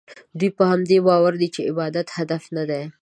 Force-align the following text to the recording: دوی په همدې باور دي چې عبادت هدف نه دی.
دوی 0.39 0.49
په 0.57 0.63
همدې 0.71 0.97
باور 1.07 1.33
دي 1.41 1.47
چې 1.55 1.61
عبادت 1.69 2.07
هدف 2.17 2.43
نه 2.55 2.63
دی. 2.69 2.83